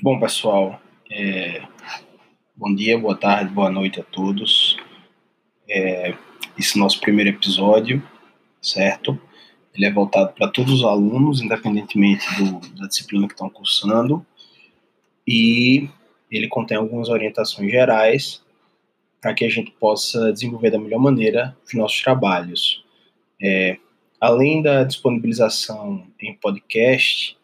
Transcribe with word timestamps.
Bom, 0.00 0.20
pessoal, 0.20 0.80
é, 1.10 1.60
bom 2.54 2.72
dia, 2.72 2.96
boa 2.96 3.16
tarde, 3.16 3.52
boa 3.52 3.68
noite 3.68 4.00
a 4.00 4.04
todos. 4.04 4.76
É, 5.68 6.14
esse 6.56 6.78
é 6.78 6.80
nosso 6.80 7.00
primeiro 7.00 7.30
episódio, 7.30 8.00
certo? 8.62 9.20
Ele 9.74 9.86
é 9.86 9.92
voltado 9.92 10.32
para 10.34 10.46
todos 10.46 10.72
os 10.72 10.84
alunos, 10.84 11.40
independentemente 11.40 12.24
do, 12.36 12.60
da 12.76 12.86
disciplina 12.86 13.26
que 13.26 13.34
estão 13.34 13.50
cursando, 13.50 14.24
e 15.26 15.88
ele 16.30 16.46
contém 16.46 16.76
algumas 16.76 17.08
orientações 17.08 17.68
gerais 17.68 18.40
para 19.20 19.34
que 19.34 19.44
a 19.44 19.50
gente 19.50 19.72
possa 19.72 20.32
desenvolver 20.32 20.70
da 20.70 20.78
melhor 20.78 21.00
maneira 21.00 21.56
os 21.66 21.74
nossos 21.74 22.00
trabalhos. 22.00 22.84
É, 23.42 23.78
além 24.20 24.62
da 24.62 24.84
disponibilização 24.84 26.06
em 26.20 26.34
podcast, 26.34 27.37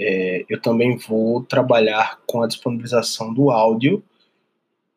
é, 0.00 0.46
eu 0.48 0.58
também 0.58 0.96
vou 0.96 1.44
trabalhar 1.44 2.18
com 2.26 2.42
a 2.42 2.46
disponibilização 2.46 3.34
do 3.34 3.50
áudio 3.50 4.02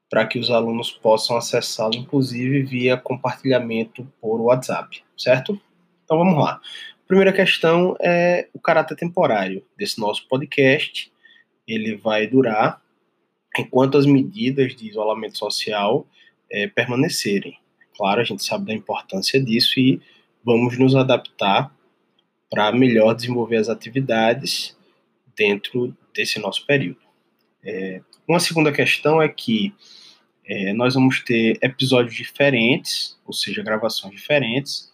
para 0.09 0.25
que 0.25 0.39
os 0.39 0.49
alunos 0.49 0.91
possam 0.91 1.35
acessá-lo, 1.35 1.95
inclusive 1.95 2.63
via 2.63 2.95
compartilhamento 2.95 4.07
por 4.21 4.39
WhatsApp, 4.39 5.03
certo? 5.17 5.59
Então 6.05 6.17
vamos 6.17 6.41
lá. 6.41 6.61
Primeira 7.05 7.33
questão 7.33 7.97
é 7.99 8.47
o 8.53 8.59
caráter 8.59 8.95
temporário 8.95 9.61
desse 9.77 9.99
nosso 9.99 10.25
podcast. 10.29 11.11
Ele 11.67 11.97
vai 11.97 12.25
durar 12.25 12.81
enquanto 13.57 13.97
as 13.97 14.05
medidas 14.05 14.73
de 14.73 14.87
isolamento 14.87 15.37
social 15.37 16.07
é, 16.49 16.67
permanecerem. 16.67 17.57
Claro, 17.97 18.21
a 18.21 18.23
gente 18.23 18.43
sabe 18.43 18.67
da 18.67 18.73
importância 18.73 19.43
disso 19.43 19.79
e 19.79 20.01
vamos 20.45 20.77
nos 20.77 20.95
adaptar 20.95 21.75
para 22.49 22.71
melhor 22.71 23.13
desenvolver 23.13 23.57
as 23.57 23.67
atividades 23.67 24.75
dentro 25.35 25.95
desse 26.13 26.39
nosso 26.39 26.65
período. 26.65 27.01
É, 27.63 28.01
uma 28.27 28.39
segunda 28.39 28.71
questão 28.71 29.21
é 29.21 29.27
que 29.27 29.73
é, 30.45 30.73
nós 30.73 30.93
vamos 30.93 31.21
ter 31.23 31.57
episódios 31.61 32.15
diferentes, 32.15 33.17
ou 33.25 33.33
seja, 33.33 33.63
gravações 33.63 34.13
diferentes, 34.13 34.91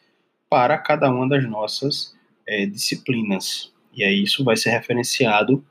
para 0.50 0.78
cada 0.78 1.10
uma 1.12 1.28
das 1.28 1.48
nossas 1.48 2.16
é, 2.48 2.66
disciplinas. 2.66 3.74
E 3.94 4.04
aí 4.04 4.24
isso 4.24 4.44
vai 4.44 4.56
ser 4.56 4.72
referenciado 4.72 5.66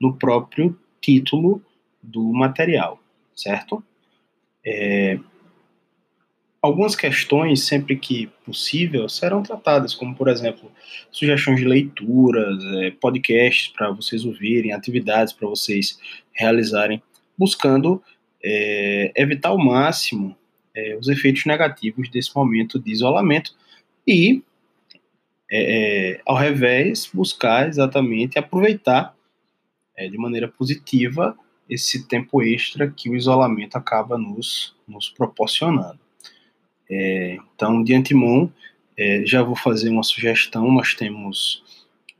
no 0.00 0.16
próprio 0.16 0.78
título 1.00 1.64
do 2.02 2.32
material, 2.32 3.00
certo? 3.34 3.82
É, 4.64 5.18
Algumas 6.62 6.94
questões, 6.94 7.66
sempre 7.66 7.96
que 7.96 8.28
possível, 8.46 9.08
serão 9.08 9.42
tratadas, 9.42 9.94
como, 9.94 10.14
por 10.14 10.28
exemplo, 10.28 10.70
sugestões 11.10 11.58
de 11.58 11.66
leituras, 11.66 12.64
é, 12.76 12.92
podcasts 12.92 13.66
para 13.66 13.90
vocês 13.90 14.24
ouvirem, 14.24 14.72
atividades 14.72 15.32
para 15.32 15.48
vocês 15.48 15.98
realizarem, 16.32 17.02
buscando 17.36 18.00
é, 18.44 19.12
evitar 19.16 19.48
ao 19.48 19.58
máximo 19.58 20.36
é, 20.72 20.96
os 20.96 21.08
efeitos 21.08 21.44
negativos 21.46 22.08
desse 22.08 22.34
momento 22.34 22.78
de 22.78 22.92
isolamento 22.92 23.52
e, 24.06 24.42
é, 25.50 26.12
é, 26.14 26.20
ao 26.24 26.36
revés, 26.36 27.10
buscar 27.12 27.68
exatamente 27.68 28.38
aproveitar 28.38 29.16
é, 29.96 30.08
de 30.08 30.16
maneira 30.16 30.46
positiva 30.46 31.36
esse 31.68 32.06
tempo 32.06 32.40
extra 32.40 32.88
que 32.88 33.10
o 33.10 33.16
isolamento 33.16 33.76
acaba 33.76 34.16
nos, 34.16 34.76
nos 34.86 35.08
proporcionando. 35.08 36.01
É, 36.90 37.38
então, 37.54 37.82
de 37.82 37.94
antemão, 37.94 38.52
é, 38.96 39.24
já 39.24 39.42
vou 39.42 39.56
fazer 39.56 39.88
uma 39.90 40.02
sugestão. 40.02 40.70
Nós 40.70 40.94
temos 40.94 41.62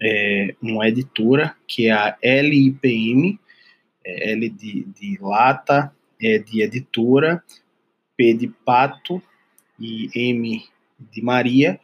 é, 0.00 0.54
uma 0.60 0.88
editora 0.88 1.54
que 1.66 1.86
é 1.86 1.92
a 1.92 2.16
LIPM, 2.22 3.38
é, 4.04 4.32
L 4.32 4.48
de, 4.48 4.84
de 4.84 5.18
lata, 5.20 5.94
é 6.20 6.38
de 6.38 6.62
editora, 6.62 7.42
P 8.16 8.34
de 8.34 8.48
pato 8.48 9.22
e 9.78 10.08
M 10.14 10.64
de 10.98 11.22
Maria, 11.22 11.80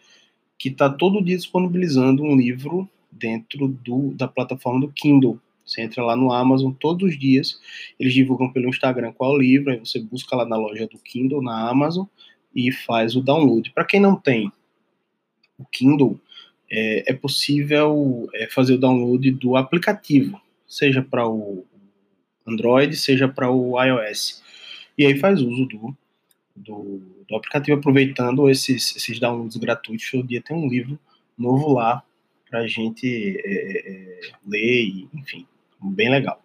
que 0.58 0.68
está 0.68 0.88
todo 0.88 1.22
dia 1.22 1.36
disponibilizando 1.36 2.22
um 2.22 2.36
livro 2.36 2.88
dentro 3.10 3.68
do, 3.68 4.12
da 4.14 4.28
plataforma 4.28 4.80
do 4.80 4.92
Kindle. 4.92 5.40
Você 5.64 5.82
entra 5.82 6.02
lá 6.02 6.16
no 6.16 6.32
Amazon 6.32 6.72
todos 6.72 7.10
os 7.10 7.18
dias, 7.18 7.60
eles 8.00 8.14
divulgam 8.14 8.50
pelo 8.50 8.68
Instagram 8.68 9.12
qual 9.12 9.36
livro, 9.36 9.70
aí 9.70 9.78
você 9.78 10.00
busca 10.00 10.34
lá 10.34 10.46
na 10.46 10.56
loja 10.56 10.86
do 10.86 10.98
Kindle, 10.98 11.42
na 11.42 11.68
Amazon, 11.68 12.06
e 12.54 12.72
faz 12.72 13.16
o 13.16 13.22
download. 13.22 13.70
Para 13.72 13.84
quem 13.84 14.00
não 14.00 14.16
tem 14.16 14.52
o 15.58 15.64
Kindle, 15.64 16.20
é, 16.70 17.12
é 17.12 17.14
possível 17.14 18.28
é, 18.34 18.48
fazer 18.48 18.74
o 18.74 18.78
download 18.78 19.30
do 19.32 19.56
aplicativo, 19.56 20.40
seja 20.66 21.02
para 21.02 21.26
o 21.26 21.66
Android, 22.46 22.96
seja 22.96 23.28
para 23.28 23.50
o 23.50 23.82
iOS. 23.82 24.42
E 24.96 25.06
aí 25.06 25.18
faz 25.18 25.40
uso 25.40 25.66
do, 25.66 25.96
do, 26.56 27.00
do 27.28 27.36
aplicativo, 27.36 27.78
aproveitando 27.78 28.48
esses, 28.48 28.96
esses 28.96 29.18
downloads 29.18 29.56
gratuitos. 29.56 30.10
Todo 30.10 30.26
dia 30.26 30.42
tem 30.42 30.56
um 30.56 30.68
livro 30.68 30.98
novo 31.36 31.72
lá 31.72 32.02
para 32.48 32.60
a 32.60 32.66
gente 32.66 33.40
é, 33.44 33.90
é, 33.90 34.20
ler, 34.46 34.84
e, 34.84 35.08
enfim, 35.14 35.46
bem 35.80 36.10
legal. 36.10 36.42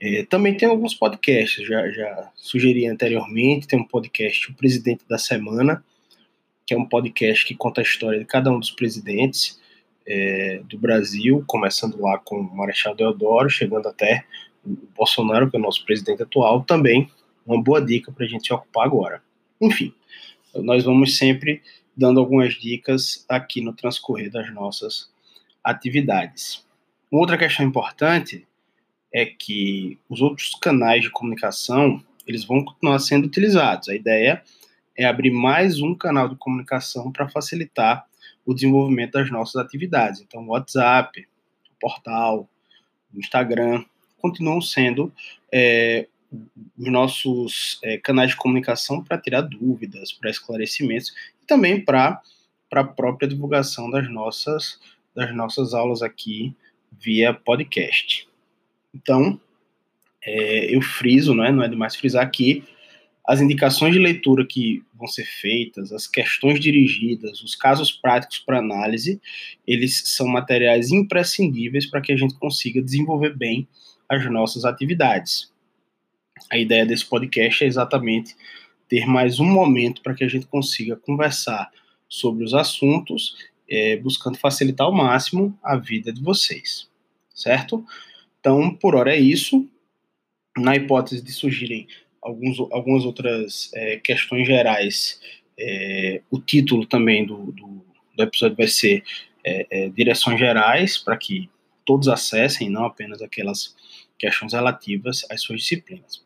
É, 0.00 0.24
também 0.24 0.56
tem 0.56 0.68
alguns 0.68 0.94
podcasts, 0.94 1.66
já, 1.66 1.88
já 1.90 2.30
sugeri 2.34 2.86
anteriormente, 2.86 3.66
tem 3.66 3.78
um 3.78 3.86
podcast, 3.86 4.50
O 4.50 4.54
Presidente 4.54 5.04
da 5.08 5.18
Semana, 5.18 5.82
que 6.66 6.74
é 6.74 6.76
um 6.76 6.84
podcast 6.84 7.46
que 7.46 7.54
conta 7.54 7.80
a 7.80 7.84
história 7.84 8.18
de 8.18 8.24
cada 8.24 8.50
um 8.50 8.58
dos 8.58 8.70
presidentes 8.70 9.60
é, 10.06 10.60
do 10.64 10.78
Brasil, 10.78 11.42
começando 11.46 12.00
lá 12.00 12.18
com 12.18 12.40
o 12.40 12.56
Marechal 12.56 12.94
Deodoro, 12.94 13.48
chegando 13.48 13.88
até 13.88 14.24
o 14.64 14.76
Bolsonaro, 14.96 15.50
que 15.50 15.56
é 15.56 15.60
o 15.60 15.62
nosso 15.62 15.84
presidente 15.84 16.22
atual, 16.22 16.62
também 16.62 17.10
uma 17.46 17.62
boa 17.62 17.80
dica 17.80 18.12
para 18.12 18.24
a 18.24 18.28
gente 18.28 18.46
se 18.46 18.52
ocupar 18.52 18.86
agora. 18.86 19.22
Enfim, 19.60 19.94
nós 20.54 20.84
vamos 20.84 21.16
sempre 21.16 21.62
dando 21.96 22.20
algumas 22.20 22.54
dicas 22.54 23.24
aqui 23.28 23.60
no 23.60 23.72
transcorrer 23.72 24.30
das 24.30 24.52
nossas 24.52 25.08
atividades. 25.64 26.64
Outra 27.10 27.38
questão 27.38 27.64
importante 27.64 28.46
é 29.16 29.24
que 29.24 29.98
os 30.10 30.20
outros 30.20 30.54
canais 30.60 31.00
de 31.00 31.10
comunicação 31.10 32.04
eles 32.26 32.44
vão 32.44 32.62
continuar 32.62 32.98
sendo 32.98 33.24
utilizados. 33.24 33.88
A 33.88 33.94
ideia 33.94 34.42
é 34.94 35.06
abrir 35.06 35.30
mais 35.30 35.80
um 35.80 35.94
canal 35.94 36.28
de 36.28 36.36
comunicação 36.36 37.10
para 37.10 37.26
facilitar 37.26 38.04
o 38.44 38.52
desenvolvimento 38.52 39.12
das 39.12 39.30
nossas 39.30 39.56
atividades. 39.56 40.20
Então, 40.20 40.42
o 40.42 40.50
WhatsApp, 40.50 41.18
o 41.20 41.80
portal, 41.80 42.46
o 43.14 43.18
Instagram 43.18 43.82
continuam 44.20 44.60
sendo 44.60 45.10
é, 45.50 46.06
os 46.78 46.92
nossos 46.92 47.80
é, 47.82 47.96
canais 47.96 48.32
de 48.32 48.36
comunicação 48.36 49.02
para 49.02 49.16
tirar 49.16 49.40
dúvidas, 49.40 50.12
para 50.12 50.28
esclarecimentos 50.28 51.14
e 51.42 51.46
também 51.46 51.82
para 51.82 52.20
a 52.70 52.84
própria 52.84 53.26
divulgação 53.26 53.90
das 53.90 54.10
nossas, 54.10 54.78
das 55.14 55.34
nossas 55.34 55.72
aulas 55.72 56.02
aqui 56.02 56.54
via 56.92 57.32
podcast. 57.32 58.28
Então, 58.96 59.38
é, 60.24 60.74
eu 60.74 60.80
friso, 60.80 61.34
não 61.34 61.44
é, 61.44 61.52
não 61.52 61.62
é 61.62 61.68
demais 61.68 61.94
frisar 61.94 62.24
aqui, 62.24 62.64
as 63.26 63.40
indicações 63.40 63.92
de 63.92 63.98
leitura 63.98 64.46
que 64.46 64.82
vão 64.94 65.06
ser 65.06 65.24
feitas, 65.24 65.92
as 65.92 66.06
questões 66.06 66.60
dirigidas, 66.60 67.42
os 67.42 67.56
casos 67.56 67.90
práticos 67.90 68.38
para 68.38 68.58
análise, 68.58 69.20
eles 69.66 70.02
são 70.06 70.28
materiais 70.28 70.90
imprescindíveis 70.90 71.86
para 71.86 72.00
que 72.00 72.12
a 72.12 72.16
gente 72.16 72.38
consiga 72.38 72.80
desenvolver 72.80 73.36
bem 73.36 73.66
as 74.08 74.24
nossas 74.30 74.64
atividades. 74.64 75.52
A 76.50 76.56
ideia 76.56 76.86
desse 76.86 77.04
podcast 77.04 77.64
é 77.64 77.66
exatamente 77.66 78.36
ter 78.88 79.06
mais 79.06 79.40
um 79.40 79.46
momento 79.46 80.02
para 80.02 80.14
que 80.14 80.22
a 80.22 80.28
gente 80.28 80.46
consiga 80.46 80.94
conversar 80.94 81.68
sobre 82.08 82.44
os 82.44 82.54
assuntos, 82.54 83.34
é, 83.68 83.96
buscando 83.96 84.38
facilitar 84.38 84.86
ao 84.86 84.92
máximo 84.92 85.58
a 85.64 85.76
vida 85.76 86.12
de 86.12 86.22
vocês, 86.22 86.88
certo? 87.34 87.84
Então, 88.46 88.72
por 88.72 88.94
hora 88.94 89.12
é 89.12 89.18
isso. 89.18 89.68
Na 90.56 90.76
hipótese 90.76 91.20
de 91.20 91.32
surgirem 91.32 91.88
alguns, 92.22 92.60
algumas 92.70 93.04
outras 93.04 93.72
é, 93.74 93.96
questões 93.96 94.46
gerais, 94.46 95.20
é, 95.58 96.22
o 96.30 96.38
título 96.38 96.86
também 96.86 97.26
do, 97.26 97.50
do, 97.50 97.84
do 98.14 98.22
episódio 98.22 98.56
vai 98.56 98.68
ser 98.68 99.02
é, 99.44 99.66
é 99.68 99.88
Direções 99.88 100.38
Gerais, 100.38 100.96
para 100.96 101.16
que 101.16 101.50
todos 101.84 102.06
acessem, 102.06 102.70
não 102.70 102.84
apenas 102.84 103.20
aquelas 103.20 103.74
questões 104.16 104.52
relativas 104.52 105.26
às 105.28 105.42
suas 105.42 105.62
disciplinas. 105.62 106.22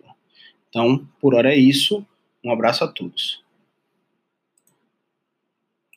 Então, 0.68 1.08
por 1.22 1.34
hora 1.34 1.54
é 1.54 1.56
isso. 1.56 2.06
Um 2.44 2.52
abraço 2.52 2.84
a 2.84 2.88
todos. 2.88 3.42